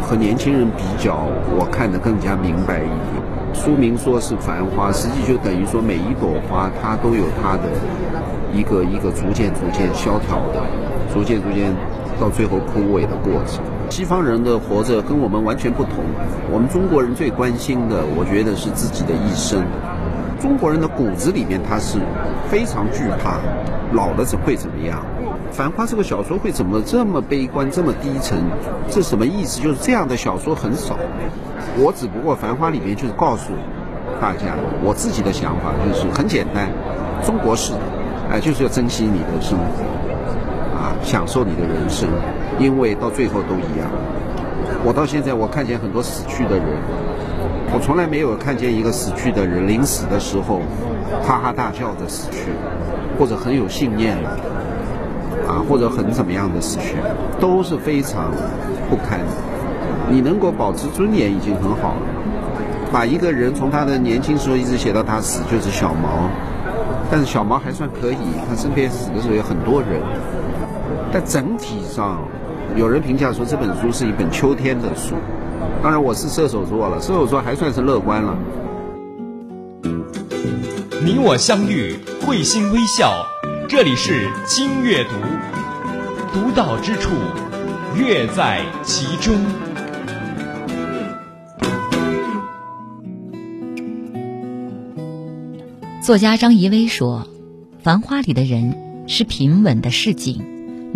[0.00, 1.26] 和年轻人比较，
[1.58, 3.26] 我看得更加明白一点。
[3.52, 7.64] 书名说是繁花，实际就等于说每一朵花它都有它的
[8.52, 10.62] 一个一个逐渐逐渐萧条的，
[11.12, 11.74] 逐渐逐渐
[12.20, 13.64] 到最后枯萎的过程。
[13.88, 16.04] 西方人的活着跟我们完全不同，
[16.52, 19.64] 我们中国人最关心的，我觉得是自己的一生。
[20.38, 21.98] 中国人的骨子里面，他是
[22.50, 23.38] 非常惧怕
[23.92, 25.02] 老了怎会怎么样。
[25.56, 28.38] 《繁花》这个小说会怎么这么悲观、这么低沉？
[28.90, 29.62] 这什么意思？
[29.62, 30.98] 就是这样的小说很少。
[31.78, 33.52] 我只不过《繁花》里面就是告诉
[34.20, 36.68] 大家我自己的想法，就是很简单，
[37.24, 37.72] 中国式，
[38.30, 42.08] 哎，就是要珍惜你的生活，啊，享受你的人生，
[42.58, 43.88] 因为到最后都一样。
[44.84, 46.64] 我到现在我看见很多死去的人。
[47.72, 50.60] 我从来没有看见一个死去的人临死的时候
[51.22, 52.50] 哈哈大笑着死去，
[53.18, 54.16] 或者很有信念
[55.46, 56.94] 啊，或者很怎么样的死去，
[57.40, 58.30] 都是非常
[58.88, 59.18] 不堪。
[60.08, 62.02] 你能够保持尊严已经很好了。
[62.92, 66.30] 把一个人从他的年轻时候一直写到他死，就是小毛。
[67.10, 70.00] 但是小毛还算可以，他身边死的时候有很多人。
[71.12, 72.20] 但整体上，
[72.76, 75.14] 有人评价说这本书是一本秋天的书。
[75.82, 78.36] 当然，我是射手座了，射手座还算是乐观了。
[81.04, 83.24] 你我相遇，会心微笑，
[83.68, 85.10] 这里是轻阅读，
[86.32, 87.14] 独到之处，
[87.96, 89.36] 乐在其中。
[96.02, 97.26] 作家张怡薇说
[97.84, 100.44] ：“《繁花》里的人是平稳的市井，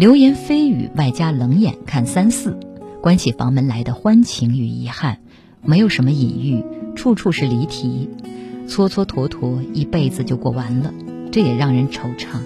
[0.01, 2.59] 流言蜚语外加冷眼看三四。”
[3.03, 5.19] 关起房门来的欢情与遗憾，
[5.63, 6.65] 没有什么隐喻，
[6.97, 8.09] 处处是离题，
[8.67, 10.95] 蹉蹉跎跎一辈子就过完了，
[11.31, 12.39] 这也让人惆怅。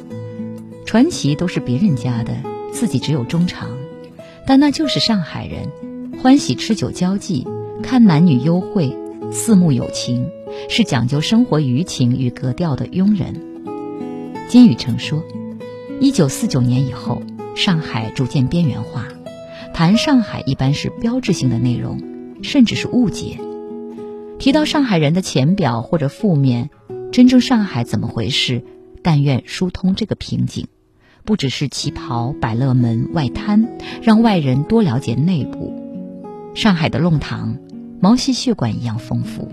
[0.84, 2.34] 传奇都是别人家的，
[2.72, 3.68] 自己只有衷肠。
[4.48, 5.70] 但那就是上海人，
[6.20, 7.46] 欢喜吃酒交际，
[7.84, 8.98] 看男女幽会，
[9.30, 10.28] 四目有情，
[10.68, 13.40] 是讲究生活舆情与格调的庸人。
[14.48, 15.22] 金宇澄说
[16.00, 17.22] ：“一九四九年以后，
[17.54, 19.06] 上海逐渐边缘化。”
[19.74, 22.00] 谈上海一般是标志性的内容，
[22.42, 23.38] 甚至是误解。
[24.38, 26.70] 提到上海人的浅表或者负面，
[27.10, 28.62] 真正上海怎么回事？
[29.02, 30.68] 但愿疏通这个瓶颈，
[31.24, 33.68] 不只是旗袍、百乐门、外滩，
[34.00, 35.72] 让外人多了解内部。
[36.54, 37.58] 上海的弄堂，
[38.00, 39.48] 毛细血管一样丰富。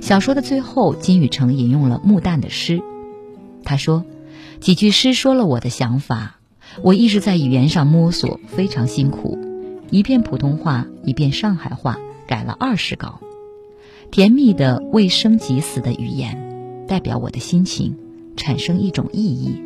[0.00, 2.80] 小说的最后，金宇澄引用了穆旦的诗，
[3.64, 4.04] 他说
[4.60, 6.36] ：“几句诗说了我的想法。”
[6.82, 9.38] 我一直在语言上摸索，非常辛苦，
[9.90, 13.20] 一遍普通话，一遍上海话，改了二十稿。
[14.10, 17.96] 甜蜜的未生即死的语言，代表我的心情，
[18.36, 19.60] 产生一种意义，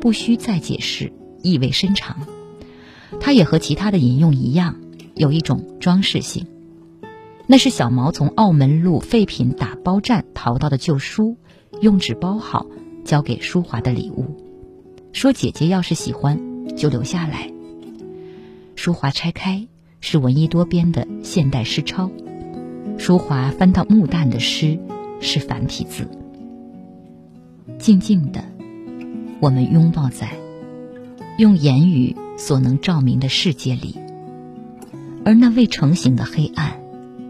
[0.00, 2.16] 不需再解释，意味深长。
[3.20, 4.76] 它也和其他的引用一样，
[5.14, 6.46] 有一种装饰性。
[7.46, 11.36] 那是小毛从澳门路废品打包站淘到的旧书，
[11.80, 12.66] 用纸包好，
[13.04, 14.39] 交给淑华的礼物。
[15.12, 16.38] 说姐姐要是喜欢，
[16.76, 17.50] 就留下来。
[18.76, 19.66] 淑华拆开，
[20.00, 22.10] 是闻一多编的现代诗抄。
[22.96, 24.78] 淑华翻到木旦的诗，
[25.20, 26.08] 是繁体字。
[27.78, 28.44] 静静的，
[29.40, 30.30] 我们拥抱在
[31.38, 33.96] 用言语所能照明的世界里，
[35.24, 36.80] 而那未成型的黑暗，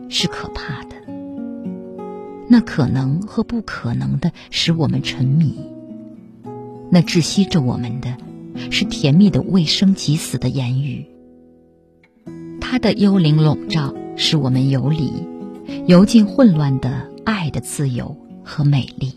[0.09, 0.97] 是可怕的。
[2.49, 5.59] 那可能和不可能的，使我们沉迷。
[6.91, 8.17] 那窒息着我们的，
[8.71, 11.07] 是甜蜜的未生即死的言语。
[12.61, 15.13] 它的幽灵笼罩，使我们游离，
[15.87, 19.13] 游进混乱的爱的自由和美丽。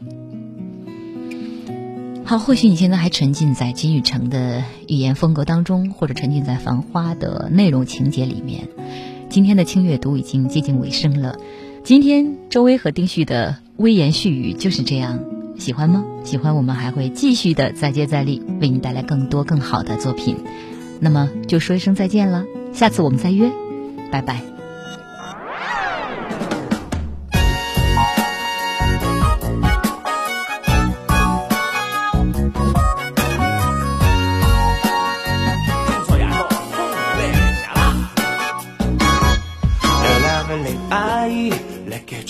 [2.26, 8.70] 好，或许你现在还沉浸在金宇澄的语言风格当中，或者沉浸在《繁花》的内容情节里面。
[9.30, 11.38] 今天的轻阅读已经接近尾声了。
[11.84, 15.20] 今天周薇和丁旭的微言絮语就是这样。
[15.58, 16.04] 喜欢吗？
[16.24, 20.38] 喜欢，我们还会继续的再接再厉，为你带来更多更好的作品。
[21.00, 23.52] 那么就说一声再见了，下次我们再约，
[24.12, 24.53] 拜拜。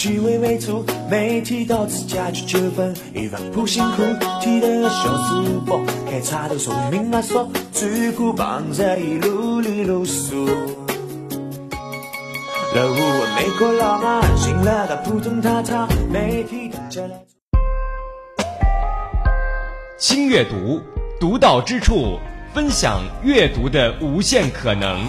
[0.03, 4.03] 虚伪为主，没提到自家去纠纷，一万步辛苦，
[4.41, 5.79] 提的小书包，
[6.11, 10.45] 开茶的说明码说，最苦帮着一路里露宿。
[12.75, 17.15] 乐无问美国老妈，醒了的普通塔塔，媒体等着来。
[19.97, 20.81] 轻阅读，
[21.17, 22.19] 独到之处，
[22.53, 24.99] 分享阅读的无限可能。